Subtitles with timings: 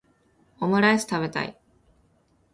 [0.59, 1.55] オムライス食べたい